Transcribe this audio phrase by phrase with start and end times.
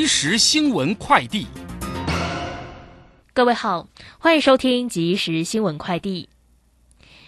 [0.00, 1.46] 即时新闻快递，
[3.34, 3.86] 各位好，
[4.18, 6.30] 欢迎收听即时新闻快递。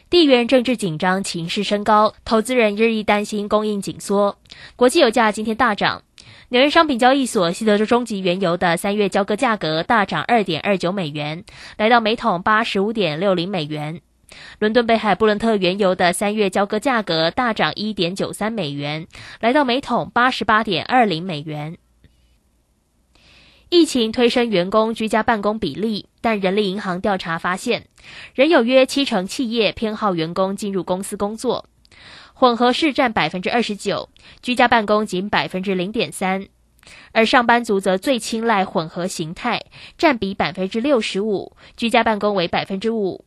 [0.09, 4.39] 地缘政治紧张，情势升高，投资人日益担心供应紧缩。
[4.75, 6.03] 国际油价今天大涨，
[6.49, 11.45] 纽约商品交易所西德州中级原油的三月交割价格大涨二点二九美元，
[11.77, 14.01] 来到每桶八十五点六零美元。
[14.59, 19.07] 伦敦北海布伦特原油的三月交割价格大涨一点九三美元，
[19.41, 21.77] 来到每桶八十八点二零美元。
[23.75, 27.87] 疫情推升员工居家办公比例，但人力银行调查发现，
[28.35, 31.65] 仍有约七成企业偏好员工进入公司工作，
[32.35, 34.11] 混合式占百分之二十九，
[34.43, 36.49] 居家办公仅百分之零点三，
[37.13, 39.63] 而上班族则最青睐混合形态，
[39.97, 43.25] 占比百分之六十五，居家办公为百分之五。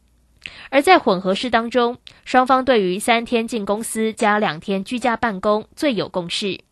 [0.69, 6.64] 而在混合式当中，双方对于三天进公司加两天居家办公最有共识。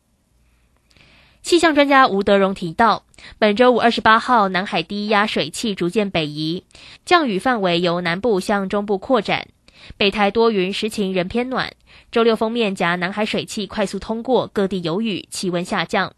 [1.44, 3.04] 气象专家吴德荣提到，
[3.38, 6.64] 本周五二十八号，南海低压水汽逐渐北移，
[7.06, 9.50] 降雨范围由南部向中部扩展，
[9.98, 11.74] 北台多云时晴，仍偏暖。
[12.14, 16.14] 周六封面夹南海水汽快速通过，各地有雨，气温下降。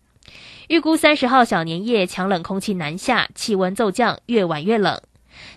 [0.67, 5.01] 预估三十号小年夜强冷空气南下，气温骤降，越晚越冷。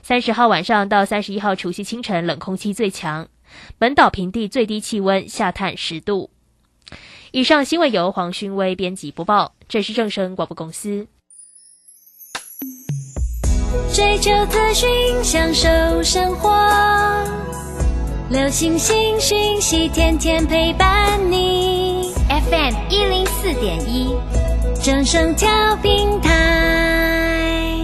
[0.02, 3.28] 三十号晚上到三十一号除夕清晨，冷空气最强，
[3.76, 6.30] 本岛平地最低气温下探十度。
[7.30, 11.06] 以上新闻由黄勋威编辑播报，这是正声广播公司。
[13.92, 14.88] 追求资讯，
[15.22, 15.68] 享受
[16.02, 16.50] 生活，
[18.30, 22.14] 流星星讯息，天天陪伴你。
[22.28, 24.14] FM 一零四点一，
[24.82, 27.74] 正声调平台。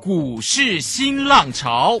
[0.00, 2.00] 股市新浪潮。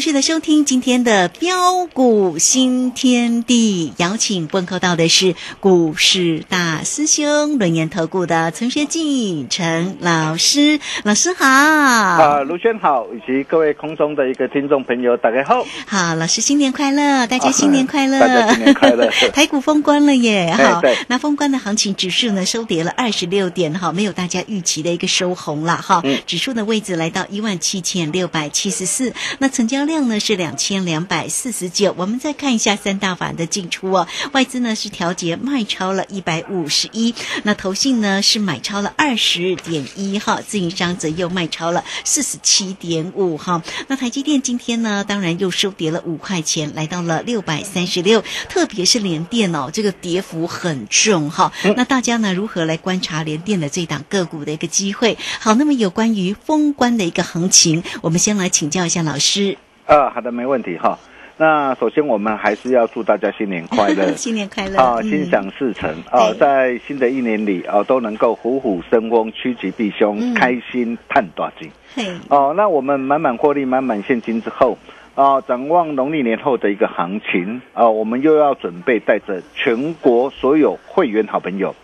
[0.00, 11.46] 持续的收听今天的标股新天地，邀请问候到的是股市大师兄轮研投顾的陈学进陈老师，老师好。
[11.46, 15.66] 啊，卢轩好，以及各位空中的一个听众朋友，大家好。
[15.86, 19.10] 好，老师新年快乐，大家新年快乐，大家新年快乐。
[19.34, 31.92] 台股封关了耶，好，那封关的行情指数呢收跌了二十六点，哈，没有大家预期的一个收红了，哈，指数的位置来到一万七千六百七十四，那成交量呢是两千两百四十九。
[31.98, 43.64] 我们再看一下三大法的进出哦，外资呢是调节卖超了一百五十一，那投信呢是买超了二十点一哈，自营商则又卖超了四十七点五哈。
[43.88, 51.52] 那台积电今天呢，当然又收跌了五块钱，来到了六百三十六，特别是联电哦，这个跌幅很重哈。
[51.76, 55.18] 那大家呢如何来观察联电的这档个股的一个机会？
[55.40, 59.58] 好，那么有关于封关的一个行情，我们先来请教一下老师。
[59.90, 60.96] 啊，好的，没问题哈。
[61.36, 65.10] 那首先我们还是要祝大家新年快乐， 新年快乐啊，嗯。
[65.10, 70.32] 心想事成啊，在新的一年里啊，都能够虎虎生风，趋吉避凶，嗯。
[70.34, 71.68] 开心探大吉。
[71.96, 74.78] 嘿，哦，那我们满满获利、满满现金之后，
[75.16, 81.74] 啊，展望农历年后的一个行情啊，我们又要准备带着全国所有会员好朋友，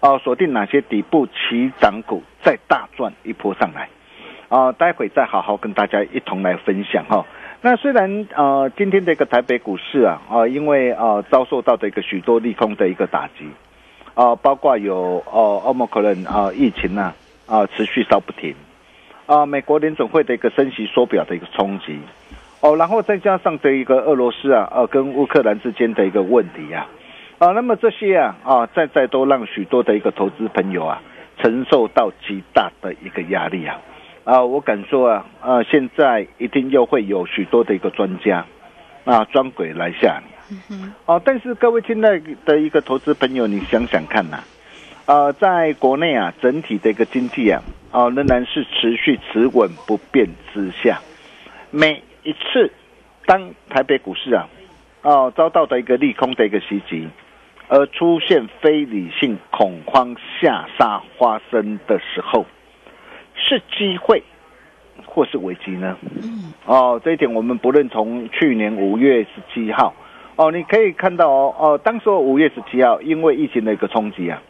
[0.00, 3.88] 啊，锁定哪些底部起涨股，再大赚一波上来，
[4.48, 7.24] 啊，待会再好好跟大家一同来分享哈、
[7.64, 13.48] 那虽然呃今天的一个台北股市啊啊、因为呃遭受到的一个许多利空的一个打击，
[14.12, 17.14] 啊、包括有呃欧盟可能啊疫情啊
[17.46, 18.54] 啊、持续烧不停，
[19.24, 21.98] 啊、美国联总会的一个升息缩表的一个冲击，
[22.60, 26.86] 哦，然后再加上这一个俄罗斯啊呃跟乌克兰之间的一个问题呀、
[27.38, 31.00] 啊，那么这些啊啊再再都让许多的一个投资朋友啊
[31.38, 33.80] 承受到极大的一个压力啊。
[34.24, 38.44] 啊，我敢说啊，呃，现在一定又会有许多的一个专家
[39.04, 40.76] 啊，专鬼来吓你。
[41.04, 44.42] 哦，但是各位现在的一个投资朋友，你想想看呐、
[45.06, 47.62] 呃，在国内啊，整体的一个经济啊，
[47.92, 51.00] 啊、仍然是持续持稳不变之下。
[51.70, 52.72] 每一次
[53.26, 54.48] 当台北股市啊，
[55.02, 57.08] 哦、遭到的一个利空的一个袭击，
[57.68, 62.46] 而出现非理性恐慌下杀发生的时候，
[63.46, 64.22] 是机会
[65.04, 65.96] 或是危机呢？
[66.02, 69.92] 嗯，哦，这一点我们不论从去年五月十七号，
[70.36, 74.42] 哦，你可以看到哦，哦，当时五月十七号因为疫情的一个冲击啊，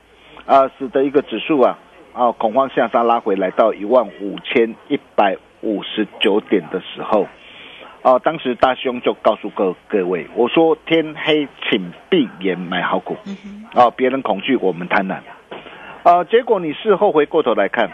[0.46, 1.79] 啊，使得一个指数啊，
[2.12, 7.26] 啊，恐慌下杀拉回来到一万五千一百五十九点的时候，
[8.02, 13.17] 哦，当时大兄就告诉各各位，我说天黑请闭眼买好股，
[13.75, 15.17] 哦，别人恐惧，我们贪婪，
[16.05, 17.90] 啊，结果你事后回过头来看。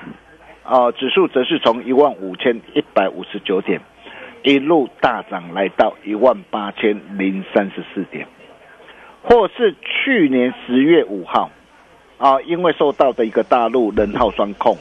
[0.63, 3.81] 啊，指数则是从一万五千一百五十九点
[4.43, 8.27] 一路大涨来到一万八千零三十四点，
[9.23, 11.51] 或是去年十月五号
[12.19, 14.77] 啊，因为受到的一个大陆人号双控、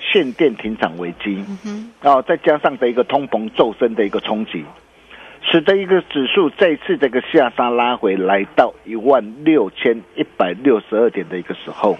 [0.00, 1.44] 限电停产危机
[2.02, 4.64] 啊，再加上的一个通膨骤升的一个冲击，
[5.42, 11.96] 使得一个指数再次这个下杀拉回来到一万六千一百六十二点的一个时候。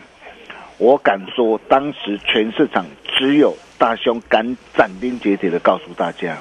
[0.78, 2.86] 我敢说，当时全市场
[3.18, 6.38] 只有大兄敢斩钉截铁的告诉大家，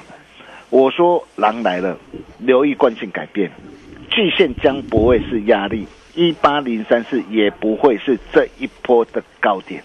[0.70, 1.98] 我说狼来了，
[2.38, 3.50] 留意惯性改变，
[4.10, 9.82] 季线将不会是压力，一八零三四也不会是这一波的高点。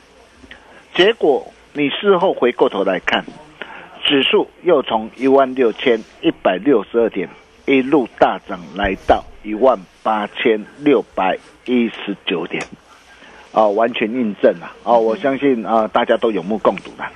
[0.94, 3.26] 结果你事后回过头来看，
[4.06, 7.28] 指数又从一万六千一百六十二点
[7.66, 12.64] 一路大涨来到一万八千六百一十九点。
[13.54, 17.10] 啊、完全印证了啊、我相信啊、大家都有目共睹了。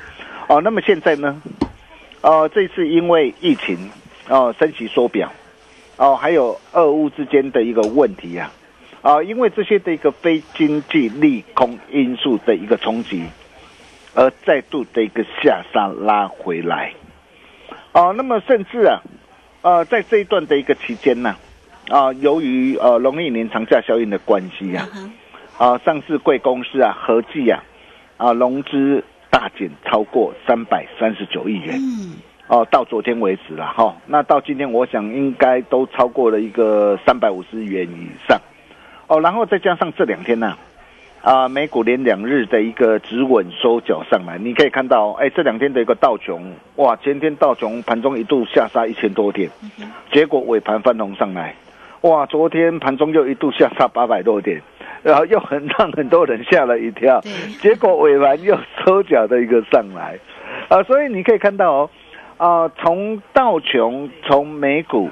[0.48, 1.42] 哦、那么现在呢？
[2.22, 3.90] 呃，这次因为疫情
[4.30, 5.32] 哦、升息缩表，
[5.98, 8.52] 哦、还有俄乌之间的一个问题呀、
[9.02, 13.24] 啊，因为这些的一个非经济利空因素的一个冲击，
[14.14, 16.94] 而再度的一个下杀拉回来。
[17.94, 19.02] 哦、那么甚至啊，
[19.64, 21.36] 呃，在这一段的一个期间呢、
[21.90, 25.12] 啊，由于呃农历年长假效应的关系呀、嗯
[25.58, 27.64] 啊，上市贵公司啊，合计啊，
[28.18, 31.76] 啊，融资大减超过三百三十九亿元。
[31.78, 32.14] 嗯，
[32.48, 38.40] 哦，到昨天为止了哈、那到今天我想应该都超过了一个三百五十元以上。
[39.08, 40.56] 哦，然后再加上这两天呢、
[41.24, 49.50] 啊，美股连两日的一个止稳收脚上来，你可以看到，哎，这两天的一个道琼，哇，前天道琼盘中一度下杀一千多点，
[50.12, 51.56] 结果尾盘翻红上来，
[52.02, 54.62] 哇，昨天盘中又一度下杀八百多点，
[55.04, 60.18] 然后又很让很多人吓了一跳对，结果尾盘又收脚的一个上来，
[60.70, 61.90] 啊，所以你可以看到哦，
[62.38, 65.10] 啊，从道琼从美股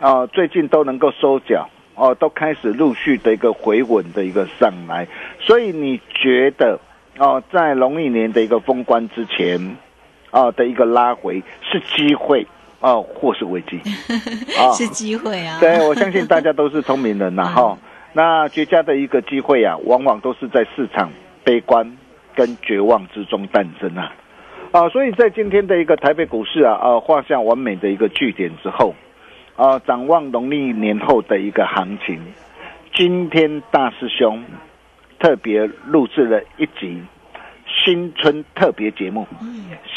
[0.00, 1.68] 啊，最近都能够收脚。
[1.94, 5.06] 哦，都开始陆续的一个回稳的一个上来，
[5.38, 6.80] 所以你觉得
[7.18, 9.76] 哦，在农历年的一个封关之前，
[10.30, 12.46] 啊的一个拉回是机会
[12.80, 13.78] 哦，或是危机
[14.58, 14.72] 啊？
[14.72, 15.58] 是机会啊。
[15.60, 17.76] 对，我相信大家都是聪明人呐、 哈、
[18.12, 21.10] 那绝佳的一个机会啊，往往都是在市场
[21.44, 21.96] 悲观
[22.34, 24.12] 跟绝望之中诞生啊。
[24.72, 28.94] 啊，所以在今天的一个台北股市啊，呃，画下完美的一个句点之后，
[29.56, 32.20] 啊，展望农历年后的一个行情，
[32.94, 34.42] 今天大师兄
[35.18, 37.02] 特别录制了一集
[37.66, 39.26] 新春特别节目，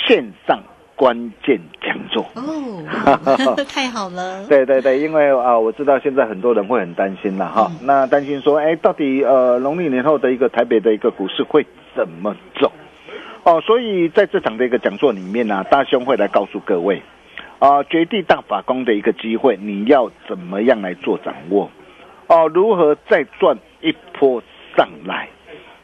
[0.08, 0.62] 线上
[0.96, 2.26] 关键讲座。
[2.36, 4.46] 哦， 太好了。
[4.48, 12.72] 对对对，因为啊、我知道现在很多人会很担心了哈，那担心说，哎，到底呃农历年后的一个台北的一个股市会怎么走？
[13.44, 17.02] 哦，所以在这场的一个讲座里面呢、大兄会来告诉各位，
[17.60, 21.70] 啊、绝地大法官的一个机会，你要怎么样来做掌握？
[22.28, 24.42] 哦，如何再赚一波
[24.76, 25.28] 上来？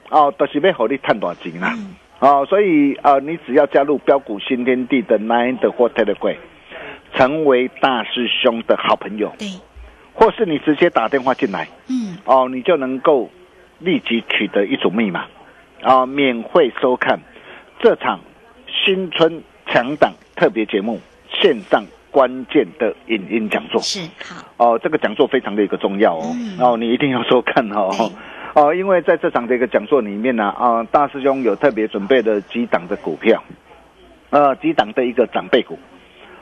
[0.09, 1.73] 哦，都、是要好你探多钱啦。
[2.21, 6.37] 哦，所以啊、呃你只要加入标股新天地的 Nine 的或 Telegram，
[7.15, 9.47] 成为大师兄的好朋友，对，
[10.13, 13.27] 或是你直接打电话进来，嗯，哦，你就能够
[13.79, 15.25] 立即取得一组密码，
[15.81, 17.19] 啊、免费收看
[17.79, 18.19] 这场
[18.67, 20.99] 新春强档特别节目
[21.41, 23.81] 线上关键的影音讲座。
[23.81, 26.59] 是好，哦，这个讲座非常的一个重要哦，嗯。
[26.59, 27.89] 哦，你一定要收看哦。
[27.97, 28.07] 对。
[28.53, 33.41] 哦，因为在这场的一个讲座里面呢，啊、大师兄有特别准备了几档的股票，
[34.29, 35.79] 呃，几档的一个长辈股，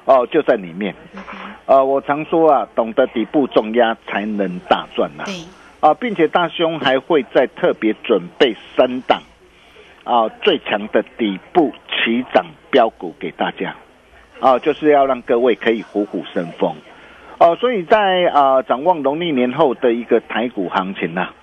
[0.05, 0.95] 哦，就在里面。
[1.67, 5.35] 呃，我常说啊，懂得底部重压才能大赚呐、对，
[5.81, 9.21] 啊，并且大兄还会再特别准备三档
[10.03, 13.75] 啊最强的底部起涨标股给大家
[14.39, 16.75] 啊，就是要让各位可以虎虎生风
[17.41, 21.33] 哦、所以在啊展望农历年后的一个台股行情呐、啊，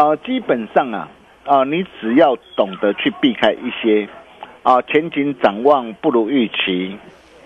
[0.00, 1.10] 啊基本上啊
[1.44, 4.08] 啊，你只要懂得去避开一些
[4.62, 6.96] 啊前景展望不如预期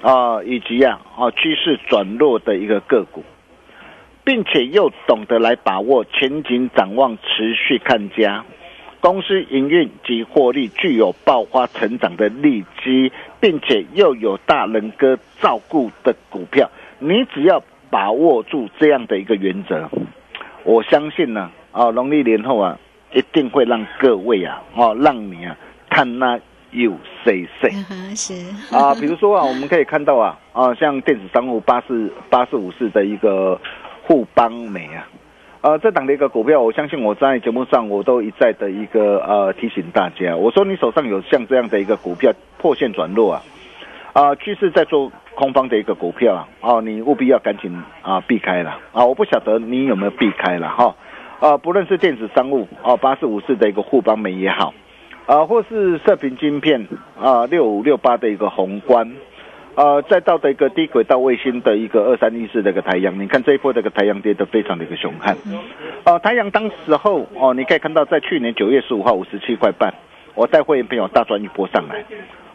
[0.02, 3.24] 啊，以及啊啊趋势转弱的一个个股。
[4.22, 8.42] 并且又懂得来把握前景展望持续看佳，
[8.98, 16.70] 公司营运及获利具有爆发成长的利基，并且又有大人哥照顾的股票，
[17.00, 19.90] 你只要把握住这样的一个原则，
[20.64, 21.50] 我相信呢，
[21.92, 22.78] 农历年后啊，
[23.12, 25.56] 一定会让各位啊，哦，让你啊
[25.90, 26.38] 看那
[26.70, 26.92] 有
[27.24, 27.70] 谁谁。
[28.14, 28.34] 是。
[28.74, 33.60] 啊，比如说啊，我们可以看到啊，啊，像电子商务八四八四五四的一个
[34.02, 35.08] 互邦美啊，
[35.62, 43.42] 呃，这档的一个股票，我相信我在节目上我都一再的一个呃提醒大家，我说你手上有像这样的一个股票破线转弱啊，
[44.12, 50.94] 啊，趋势在做空方的一个股票啊，哦，你务必要赶紧啊避开了啊，我不晓得你有没有避开了哈，
[51.44, 54.72] 啊，不论是电子商务哦八四五四的一个互邦美也好。
[55.26, 56.88] 啊，或是射频晶片
[57.20, 59.14] 啊，六五六八的一个宏观，
[59.74, 65.36] 呃，再到的一个低轨道卫星的一个二三一四的一个太阳，你看这一波这个太阳跌得非常的一个凶悍，
[66.04, 69.92] 呃，太阳当时候哦，你可以看到在去年九月十五号五十七块半，
[70.34, 72.04] 我带会员朋友大赚一波上来，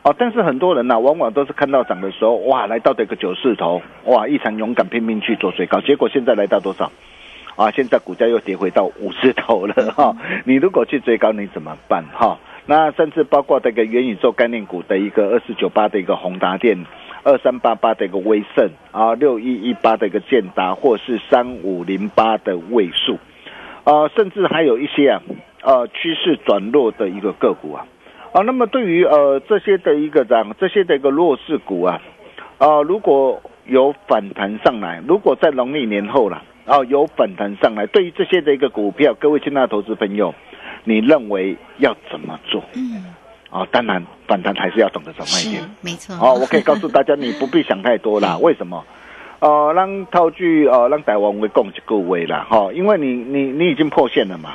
[0.02, 6.92] 哦，但是很多人呢、往往都是看到涨的时候，哇，来到这个九四头，哇，异常勇敢拼命去做最高，结果现在来到多少？
[7.60, 16.86] 啊，现在股价又跌回到五十头了哈、你如果去追高，你怎么办哈、那甚至包括这个元宇宙概念股的一个二四九八的一个宏达电，
[17.24, 23.20] 二三八八的一个威盛啊，六一一八的一个建达，或是三五零八的位数，
[23.84, 25.22] 啊，甚至还有一些啊，
[25.64, 27.86] 呃，趋势转弱的一个个股啊，
[28.32, 32.02] 啊，那么对于呃这些的一个这样这些的一个弱势股啊，
[32.58, 36.44] 啊，如果有反弹上来，如果在农历年后了，啊，
[36.84, 40.34] 有反弹上来，对于这些的一个股票，各位亲爱的投资朋友，
[40.84, 42.64] 你认为要怎么做？
[42.76, 43.04] 嗯，
[43.50, 45.64] 啊，当然反弹还是要懂得怎么一是点。
[45.82, 46.16] 没错。
[46.16, 48.38] 哦，我可以告诉大家，你不必想太多啦。
[48.42, 48.86] 为什么？
[49.40, 54.54] 呃，让套句呃，让台湾为供给各位啦，哈、因为你你你已经破线了嘛，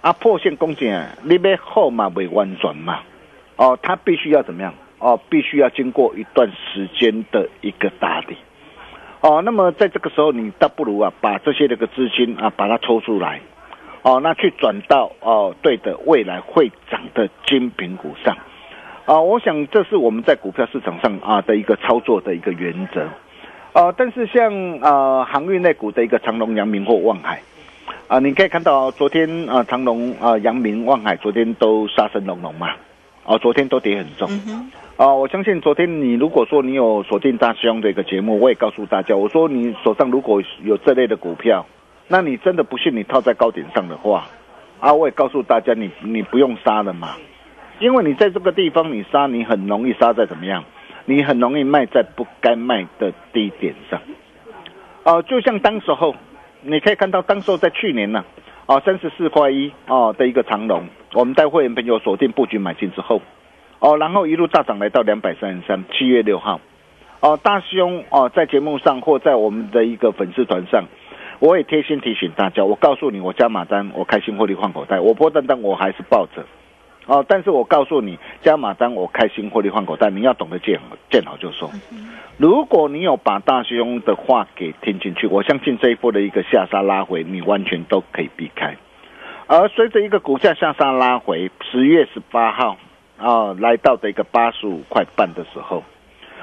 [0.00, 3.00] 啊，破线攻击，你要后嘛未完全嘛，
[3.56, 4.74] 哦，它必须要怎么样？
[4.98, 8.36] 哦，必须要经过一段时间的一个打理。
[9.20, 13.40] 哦，那么在这个时候，你倒不如啊，把这些这个资金啊，把它抽出来，
[14.02, 18.36] 哦，那去转到哦对的未来会涨的精品股上。
[19.06, 23.08] 啊，我想这是我们在股票市场上啊的一个操作的一个原则。
[23.72, 27.40] 啊，但是像啊航运类股的一个长隆、阳明或望海，
[28.06, 32.70] 啊，你可以看到昨天啊长隆啊、阳明、望海昨天都杀声隆隆嘛，
[33.28, 34.26] 啊，昨天都跌很重。
[34.96, 41.66] 啊，我相信昨天你如果说你有锁定大师兄的一个节目，我也告诉大家，我说你手上如果有这类的股票，
[42.08, 44.26] 那你真的不信你套在高点上的话，
[44.80, 47.16] 啊，我也告诉大家你你不用杀了嘛，
[47.80, 50.64] 因为你在这个地方你杀，你很容易杀在怎么样？
[51.04, 54.00] 你很容易卖在不该卖的低点上。
[55.04, 56.16] 啊，就像当时候，
[56.62, 58.24] 你可以看到当时候在去年呢、啊，
[58.84, 63.22] 三十四块一哦的一个长龙，我们带会员朋友锁定布局买进之后，
[63.78, 66.60] 哦，然后一路大涨来到两百三十三，七月六号，
[67.20, 70.84] 哦，大兄哦，在节目上或在我们的一个粉丝团上，
[71.38, 76.44] 我也贴心提醒大家，我告诉你，我加码单，我开心获利换口袋，我波单单我还是抱着，
[77.08, 80.78] 哦，但是我告诉你，加码单我开心获利换口袋，你要懂得见
[81.10, 81.70] 见好就收。
[82.36, 88.76] 如果你有把大兄的话给听进去，我相信这一波的一个下杀拉回，你完全都可以避开。
[89.46, 92.76] 而随着一个股价向上拉回，十月十八号
[93.16, 95.82] 啊，来到的一个八十五块半的时候，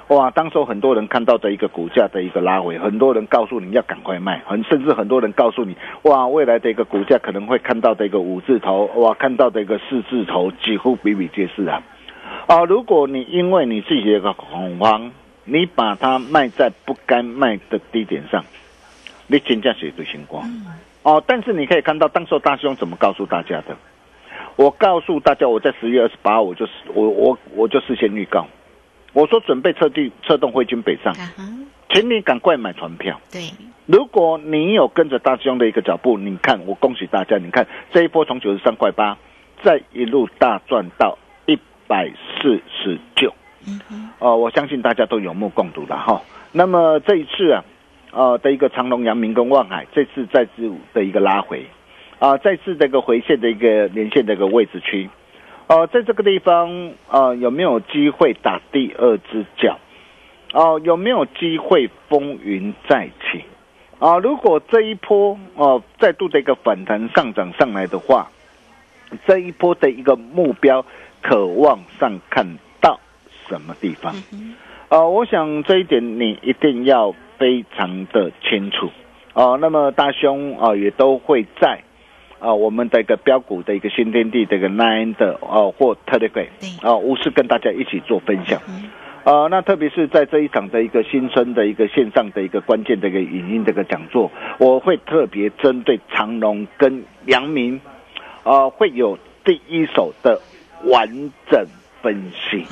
[0.10, 11.82] 哇，当时很多人看到的一个股价的一个拉回，很多人告诉你要赶快卖，很甚至很多人告诉你，哇，未来的一个股价可能会看到的一个五字头，哇，看到的一个四字头，几乎比比皆是啊。
[12.46, 15.12] 啊，如果你因为你自己的一个恐慌，
[15.44, 18.46] 你把它卖在不该卖的低点上，
[19.26, 20.44] 你金价是对星光。
[21.02, 23.76] 哦，但是你可以看到，当时大兄怎么告诉大家的？
[24.56, 28.46] 我告诉大家，我在十月二十八，我就是我我我就事先预告，
[29.16, 31.16] 我说准备撤地策动汇军北上，
[31.90, 33.18] 请你赶快买船票。
[33.32, 33.50] 对，
[33.86, 39.18] 如果你有跟着大师兄的一个脚步，你看我恭喜大家，你看这一波从九十三块八，
[39.64, 41.58] 再一路大赚到一
[41.88, 43.34] 百四十九。
[44.20, 46.22] 哦，我相信大家都有目共睹了哈。
[46.52, 47.64] 那么这一次啊，
[48.12, 51.66] 呃的一个长隆、阳明跟望海，这次再次的一个拉回，
[52.20, 55.10] 啊，再次这个回线的一个连线的一个位置区，
[55.68, 59.80] 哦，在这个地方呃有没有机会打第二只脚？
[60.54, 63.44] 哦，有没有机会风云再起？
[64.00, 68.30] 啊，如果这一波哦再度的一个反弹上涨上来的话，
[69.26, 70.86] 这一波的一个目标
[71.22, 72.46] 渴望上看
[72.80, 73.00] 到
[73.48, 74.14] 什么地方？
[74.90, 78.90] 呃，我想这一点你一定要非常的清楚
[79.34, 79.58] 哦。
[79.60, 81.82] 那么大兄啊、也都会在
[82.46, 86.48] 啊、我们的一个标股的一个新天地的一个 Nine 的哦、或 Telegram
[86.84, 88.62] 啊，无私跟大家一起做分享。
[89.24, 97.82] 呃，那特别是在这一场的一个新春的一个线上的一个关键的一个影音这个讲座，我会特别针对长隆跟阳明，
[98.44, 100.40] 呃，会有第一手的
[100.84, 101.08] 完
[101.50, 101.66] 整
[102.03, 102.64] 分析。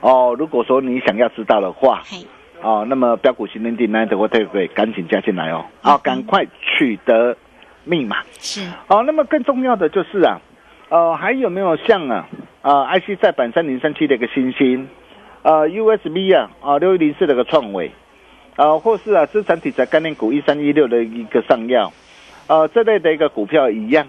[0.00, 2.26] 哦，如果说你想要知道的话，嘿，
[2.62, 7.36] 哦，那么标股新天地 Nine 或 Telegram 赶紧加进来哦，啊，赶快取得
[7.84, 8.18] 密码。
[8.38, 10.40] 是，哦，那么更重要的就是啊，
[10.88, 12.28] 呃，还有没有像啊，
[12.62, 14.88] 呃，IC 再版三零三七的一个新星，
[15.42, 17.90] 呃，USB 啊，啊六一零四的一个创伟，
[18.56, 21.92] 呃，或是啊资产题材概念股一三一六的一个上药，
[22.48, 24.06] 呃，这类的一个股票一样，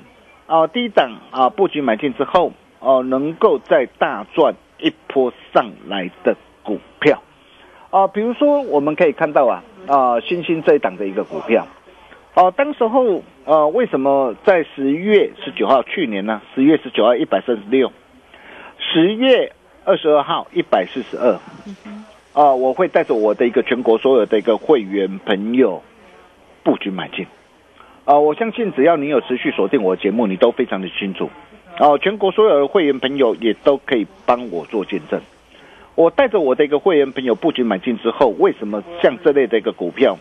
[0.47, 7.21] 啊、低档啊布局买进之后，哦、能够再大赚一波上来的股票，
[7.89, 11.67] 啊、比如说我们可以看到啊，啊、新兴这一档的一个股票。
[12.33, 16.41] 哦，当时候呃，为什么在十一月十九号去年呢？
[16.55, 17.91] 十一月十九号一百三十六，
[18.77, 19.51] 十月
[19.83, 21.33] 二十二号一百四十二。
[22.33, 25.83] 啊，我会带着我的一个全国所有的一个会员朋友
[26.63, 27.27] 布局买进。
[28.05, 31.29] 啊，我相信只要你有持续锁定我的节目，你都非常的清楚。
[31.79, 35.19] 哦、全国所有的会员朋友也都可以帮我做见证。
[35.95, 40.17] 我带着我的一个会员朋友布局买进之后，为什么像这类的一个股票？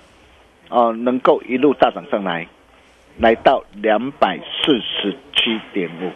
[0.71, 2.47] 啊，能够一路大涨上来，
[3.19, 6.11] 来到两百四十七点五。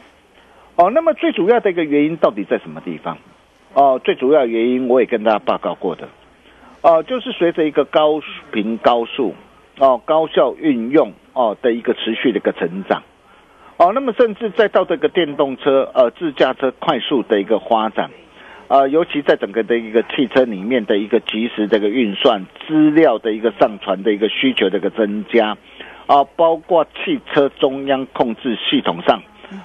[0.76, 3.18] 哦，那么最主要的一个原因到底在什么地方？
[3.74, 6.08] 哦，最主要原因我也跟大家报告过的，
[6.80, 8.20] 哦，就是随着一个高
[8.52, 9.34] 频高速、
[9.78, 13.02] 哦高效运用哦的一个持续的一个成长，
[13.76, 18.10] 哦，那么甚至再到这个电动车、呃自驾车快速的一个发展。
[18.74, 25.56] 呃，尤其在整个的一个汽车里面的一个及时的一个运算资料的一个上传的一个需求的一个增加，
[26.08, 29.22] 啊、包括汽车中央控制系统上，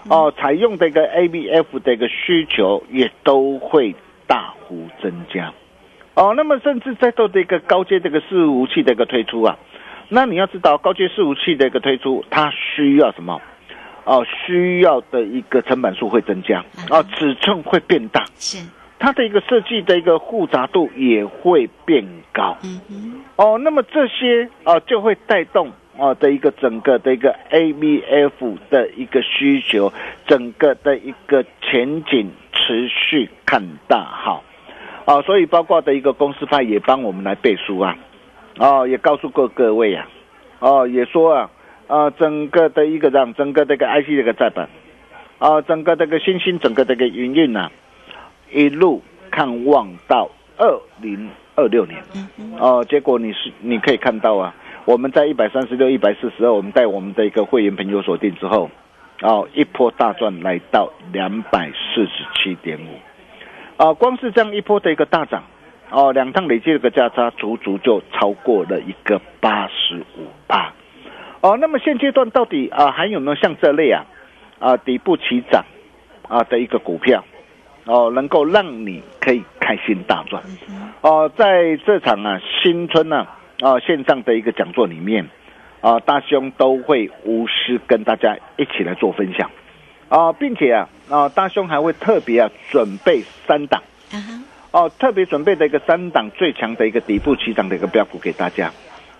[0.10, 3.96] 哦、采用的一个 ABF 的一个需求也都会
[4.28, 5.52] 大幅增加，
[6.14, 9.58] 哦，那么甚至再到的一个高阶这个伺服器的一个推出啊，
[10.10, 13.42] 那你要知道高阶伺服器的一个推出，它需要什么？
[14.06, 18.58] 哦，需要的一个成本数会增加，哦，尺寸会变大，是，
[19.00, 22.58] 它的一个设计的一个复杂度也会变高。
[22.64, 29.92] 嗯哼，哦，那么这些啊、就会带动啊、的一个整个的一个 ABF 的一个需求，
[30.28, 34.44] 整个的一个前景持续看大好。
[35.06, 37.98] 啊、所以包括的一个公司派也帮我们来背书啊，
[38.60, 40.08] 哦，也告诉过各位啊，
[40.60, 41.50] 哦，也说啊，
[41.88, 44.70] 啊、整个的一个让整个这个 IC 这个再版，
[45.40, 47.72] 啊、整个这个新兴整个这个营运啊，
[48.52, 52.02] 一路看望到二零二六年。
[52.60, 54.54] 哦，结果你是你可以看到啊，
[54.86, 58.70] 我们在一百三十六、一百四十二，我们带我们的一个会员朋友锁定之后，
[59.22, 63.84] 哦，一波大赚来到两百四十七点五。
[63.84, 65.44] 啊，光是这样一波的一个大涨，
[65.90, 70.74] 哦，两趟累计的一个价差足足就超过了一个八十五八。
[71.40, 74.06] 哦，那么现阶段到底啊还有没有像这类啊
[74.60, 75.64] 啊底部起涨
[76.28, 77.24] 啊的一个股票
[77.86, 80.44] 哦，能够让你可以开心大赚？
[81.02, 83.26] 哦，在这场啊新春呢
[83.62, 85.28] 啊线上的一个讲座里面
[85.82, 89.50] 啊，大兄都会无私跟大家一起来做分享。
[90.10, 93.82] 啊，并且啊啊大兄还会特别啊准备三档。
[94.72, 98.72] 哦，特别准备的一个三档最强的一个底部起涨的一个标股给大家。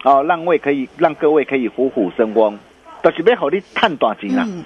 [0.04, 2.60] 哦，让位可以让各位可以虎虎生风，
[3.02, 4.46] 都是要好你探短钱啊！
[4.48, 4.64] 嗯，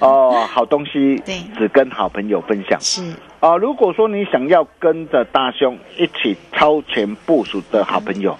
[0.00, 3.02] 哦，好东西 对只跟好朋友分享是，
[3.40, 3.56] 啊！
[3.56, 8.36] 如果说你想要跟着大兄一起超前部署的好朋友，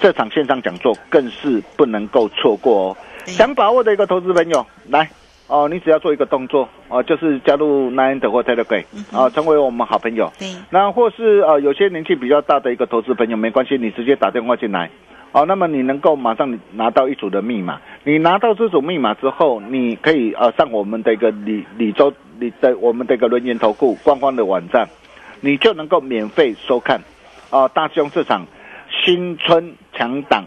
[0.00, 2.96] 这场线上讲座更是不能够错过哦。
[3.26, 5.08] 想把握的一个投资朋友，来
[5.48, 10.30] 哦，你只要做一个动作哦，就是加入 Nine 或 Telegram 啊，成为我们好朋友。
[10.38, 14.90] 对，那或是呃有些年纪比较大的一个投资朋友，没关系，你直接打电话进来，
[15.32, 17.80] 哦，那么你能够马上拿到一组的密码。
[18.04, 24.88] 你拿到这组密码之后，你可以呃上我们的一个李李州李的我们的一个轮研投顾官方的网站，
[25.40, 27.00] 你就能够免费收看
[27.50, 28.46] 啊、大兄这场
[28.90, 30.44] 新春强档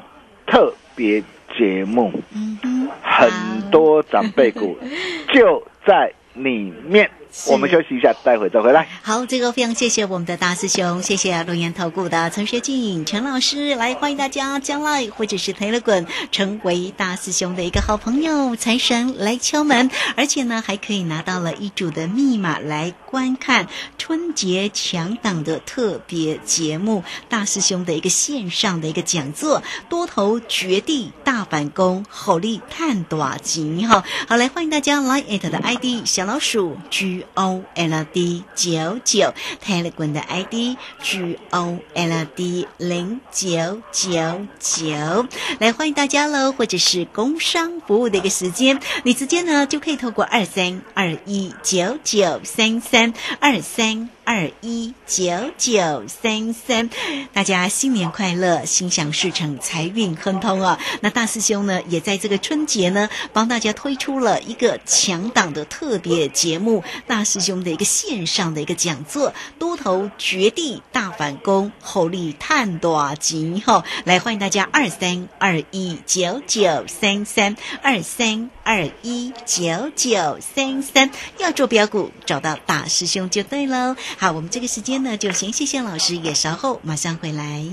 [0.47, 1.23] 特别
[1.55, 3.29] 节目，嗯，很
[3.69, 4.77] 多长辈股
[5.31, 7.09] 就在里面。
[7.47, 8.87] 我们休息一下，待会再回来。
[9.01, 23.67] 好，这个非常谢谢我们的大师兄，谢谢龙岩投顾的陈学进陈老师，来欢迎大家将来或者是 Telegram 成为大师兄的一个好朋友，财神来敲门，而且呢还可以拿到了一组的密码来观看
[23.97, 45.27] 春节强档的特别节目，大师兄的一个线上的一个讲座，多头绝地大反攻，火力探短金哈，好来欢迎大家来艾特的 ID 小老鼠 G O L D 九九，Telegram 的 ID G O L D 零九九九，
[45.59, 54.09] 来欢迎大家喽，或者是工商服务的一个时间，你直接呢就可以透过二三二一九九三三二三。
[54.33, 56.89] 二一九九三三，
[57.33, 60.79] 大家新年快乐，心想事成，财运亨通啊！
[61.01, 73.83] 那大师兄呢，也在这个春节呢，帮大家推出了一个强档的特别节目，大师兄的一个线上的一个讲座，多头绝地大反攻，后力探多金哈！
[74.05, 83.95] 来欢迎大家二三二一九九三三二三二一九九三三，要做标股，找到大师兄就对喽。
[84.17, 87.65] 好，我们这个时间呢，就先谢谢老师，也稍后马上回来。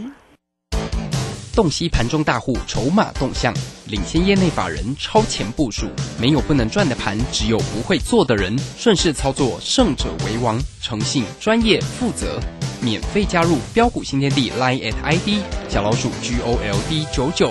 [1.55, 3.53] 洞悉盘中大户筹码动向，
[3.89, 5.89] 领先业内法人超前部署。
[6.17, 8.57] 没有不能赚的盘，只有不会做的人。
[8.79, 10.63] 顺势操作，胜者为王。
[10.81, 12.41] 诚信、专业、负责。
[12.81, 17.51] 免费加入标股新天地 Line at ID 小老鼠 G O L D 九九。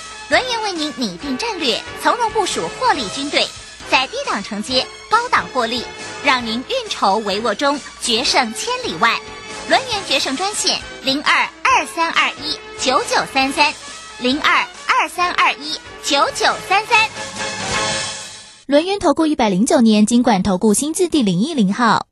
[0.31, 3.45] 轮源为您拟定战略，从容部署获利军队，
[3.89, 5.83] 在低档承接，高档获利，
[6.23, 9.19] 让您运筹帷幄中决胜千里外。
[9.69, 13.73] 轮源决胜专线零二二三二一九九三三
[14.21, 17.09] 零二二三二一九九三三。
[18.67, 22.07] 轮源投顾一百零九年金管投顾新字第零一零号。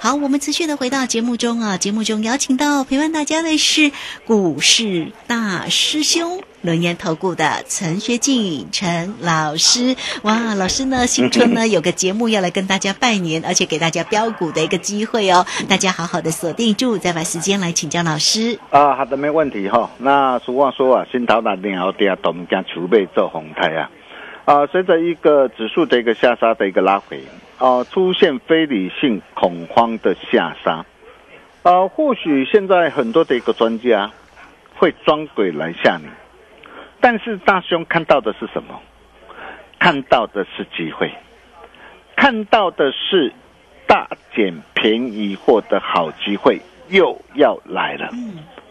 [0.00, 3.92] 好，我们持续的回到节目中啊，节目中邀请到陪伴大家的是
[4.26, 6.42] 股市大师兄。
[6.62, 18.58] 轮研投顾的陈学进陈老师，哇，老师呢，新春呢有个节目要来跟大家拜年，而且给大家标股的一个机会哦，大家好好的锁定住，再把时间来请教老师。
[18.70, 23.90] 啊，好的，没问题哈、那俗话说啊，新头打定后跌，都唔惊储备做红台啊。
[24.44, 27.22] 啊，随着一个指数的一个下杀的一个拉回，
[27.58, 30.84] 啊，出现非理性恐慌的下杀，
[31.62, 34.10] 啊，或许现在很多的一个专家
[34.74, 36.06] 会装鬼来吓你，
[37.00, 38.80] 但是大兄看到的是什么？
[39.78, 41.12] 看到的是机会，
[42.16, 43.32] 看到的是
[43.86, 48.10] 大捡便宜货的好机会又要来了。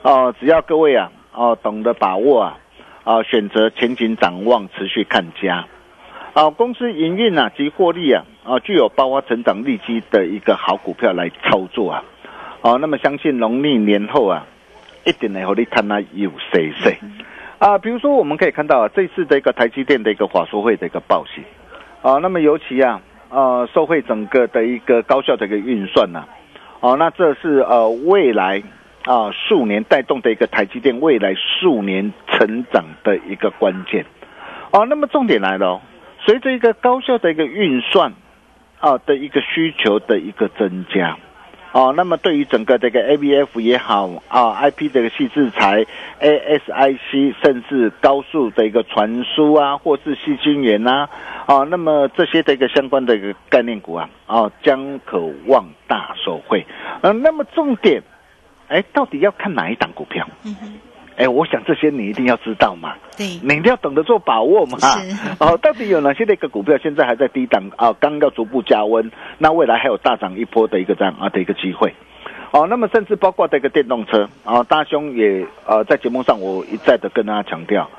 [0.02, 2.60] 哦，只要各位啊，哦，懂得把握啊，
[3.06, 5.66] 哦，选择前景展望、持续看家，
[6.34, 12.04] 哦，公司营运啊及获利啊，啊，具有爆发成长利基的一个好股票来操作啊，
[12.62, 14.46] 哦，那么相信农历年后啊，
[15.06, 16.98] 一定能和你看那有谁谁
[17.60, 17.78] 啊。
[17.78, 21.44] 比如说，我们可以看到啊，这次的一个台积电的一个法说会的一个报喜
[22.02, 26.26] 啊，那么尤其啊，呃，受惠整个的一个高效的一个运算呐、
[26.80, 28.64] 哦，那这是呃未来
[29.06, 34.06] 啊数年带动的一个台积电未来数年成长的一个关键
[34.72, 34.86] 哦。
[34.86, 35.82] 那么重点来了，
[36.20, 38.14] 随着一个高效的一个运算
[38.80, 41.18] 啊的一个需求的一个增加。
[41.74, 45.86] 哦，那么对于整个这个 ABF 也好啊，IP 这个细制材、
[46.20, 51.08] ASIC，甚至高速的一个传输啊，或是细晶圆呐，
[51.46, 56.66] 哦，那么这些的一个相关的一个概念股啊，哦，将可望大受惠。
[57.02, 58.02] 嗯、那么重点，
[58.70, 60.28] 哎，到底要看哪一档股票？
[60.46, 60.74] 嗯哼，
[61.18, 62.94] 哎，我想这些你一定要知道嘛。
[63.18, 64.78] 对，你一定要懂得做把握嘛。
[64.78, 64.88] 是
[65.44, 67.92] 哦，到底有哪些的一个股票现在还在低档啊？
[68.00, 71.92] 刚要逐步加温，那未来还有大涨一波的一个这样啊的一个机会。
[72.52, 77.90] 哦，那么甚至包括这个电动车啊，大兄也呃在节目上我一再的跟大家强调，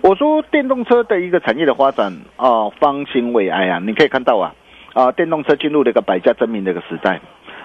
[0.00, 4.54] 我说电动车的一个产业的发展啊，方兴未艾啊，你可以看到啊
[4.94, 7.20] 啊，电动车进入了一个百家争鸣的一个时代。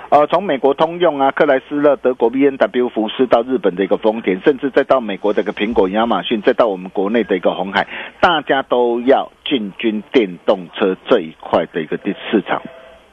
[0.10, 7.86] 呃，从美国通用啊、克莱斯勒、德国 B N W、福斯到日本的一个丰田，甚至再到美国的一个苹果、亚马逊，再到我们国内的一个红海，
[8.22, 12.62] 大家都要进军电动车这一块的一个地市场。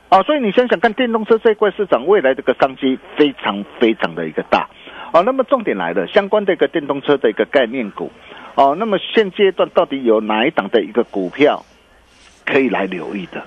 [0.09, 4.69] 啊，所以你想想看，电动车这一块市场未来这个商机非常非常的一个大。
[5.13, 8.13] 哦、那么重点来了，相关的一个电动车的一个概念股。
[8.55, 11.65] 哦，那么现阶段到底有哪一档的一个股票
[12.47, 13.43] 可以来留意的？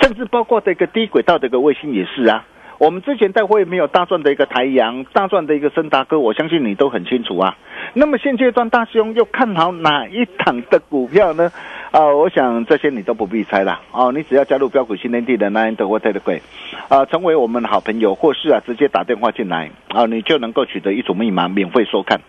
[0.00, 2.44] 甚至包括这个低轨道的一个卫星也是啊。
[2.78, 7.56] 我们之前在会没有大赚的一个台阳，大赚的一个森达哥，我相信你都很清楚啊。
[7.94, 11.50] 那么现阶段大兄又看好哪一档的股票呢？
[11.92, 16.42] 啊、我想这些你都不必猜了哦，你只要加入标股新天地的 Nine 的 What 的贵，
[16.88, 22.20] 啊，成为我们的好朋友，或是啊直接打电话进来啊，你就能够取得一组密码，免费收看。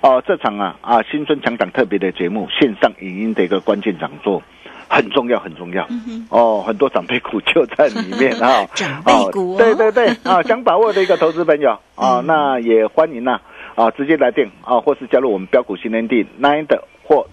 [0.00, 4.42] 哦、这场啊啊新春强档特别的节目，线上影音的一个关键讲座。
[4.88, 5.86] 很重要，很重要。
[6.30, 8.66] 哦，很多长辈股就在里面啊。
[8.74, 13.40] 长辈股哦对对对 啊，想把握的一个投资朋友啊，那也欢迎呐
[13.74, 17.26] 啊，直接来电啊，或是加入我们标股新天地 Nine 的或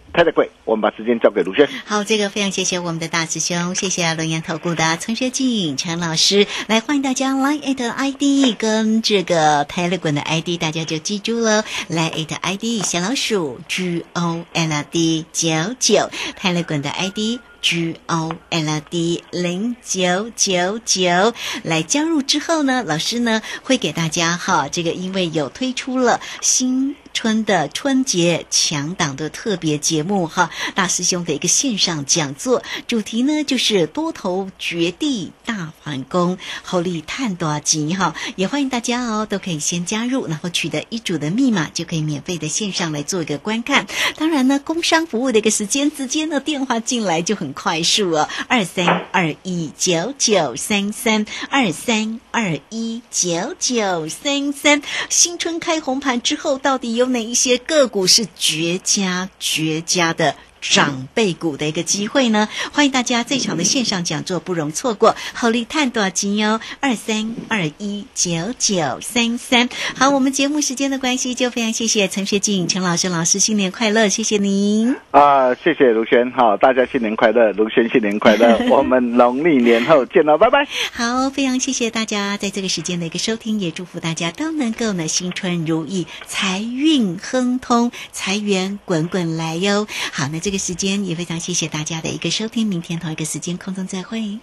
[0.66, 1.68] 我们把时间交给卢轩。
[1.86, 16.82] 好，这个非常谢谢我们的大师兄，谢谢龙岩投顾的陈学进陈老师，来欢迎大家 Line at ID 跟这个 Telegram 的 ID，大家就记住了，Line at ID 小老鼠 G O L D 九九，Telegram
[16.82, 17.40] 的 ID。
[17.62, 43.88] G O L D 零九九九来加入之后呢，老师呢会给大家哈，这个因为有推出了新春的春节强档的特别节目哈，大师兄的一个线上讲座，主题呢就是多头绝地大反攻，后力探多吉哈，也欢迎大家哦，都可以先加入，然后取得一组的密码，就可以免费的线上来做一个观看。
[44.15, 54.82] 当然呢，工商服务的一个时间，直接呢电话进来就很快速哦，二三二一九九三三二三二一九九三三。
[55.10, 60.36] 新春开红盘之后，到底有哪一些个股是绝佳绝佳的？
[60.62, 65.15] 长辈股的一个机会呢，欢迎大家这场的线上讲座不容错过。
[65.34, 69.69] 好利探多少金哟，二三二一九九三三。
[69.95, 74.95] 好，我们节目时间的关系，就非常谢谢陈学静陈老师老师，新年快乐，谢谢您。
[75.12, 80.67] 啊，谢谢卢轩，好，大家新年快乐，卢轩新年快乐， 我们农历年后见了，拜拜。
[80.91, 89.88] 好，非常谢谢大家在这个时间的一个收听，也祝福大家都能够呢新春如意，财运亨通，财源滚滚来哟。
[90.12, 94.40] 好，那这这个时间也非常谢谢大家的一个收听，明天同一个时间空中再会。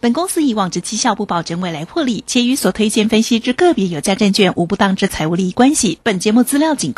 [0.00, 5.98] 本公司以往之绩效不保证未来获利，且与所推荐分析之个别有价证券无不当之财务利益关系。
[6.02, 6.94] 本节目资料仅